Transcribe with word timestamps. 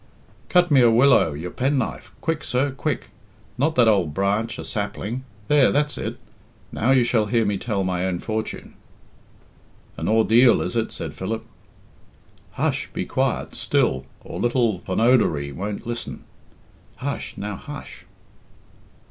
"Cut 0.49 0.71
me 0.71 0.81
a 0.81 0.89
willow! 0.89 1.33
Your 1.33 1.51
penknife! 1.51 2.15
Quick, 2.21 2.43
sir, 2.43 2.71
quick! 2.71 3.11
Not 3.55 3.75
that 3.75 3.87
old 3.87 4.15
branch 4.15 4.57
a 4.57 4.65
sapling. 4.65 5.23
There, 5.47 5.71
that's 5.71 5.95
it. 5.95 6.17
Now 6.71 6.89
you 6.89 7.03
shall 7.03 7.27
hear 7.27 7.45
me 7.45 7.59
tell 7.59 7.83
my 7.83 8.07
own 8.07 8.17
fortune." 8.17 8.73
"An 9.97 10.09
ordeal 10.09 10.59
is 10.59 10.75
it?" 10.75 10.91
said 10.91 11.13
Philip. 11.13 11.45
"Hush! 12.53 12.89
Be 12.93 13.05
quiet, 13.05 13.53
still, 13.53 14.07
or 14.23 14.39
little 14.39 14.79
Phonodoree 14.79 15.51
wont 15.51 15.85
listen. 15.85 16.23
Hush, 16.95 17.35
now 17.37 17.55
hush!" 17.55 18.05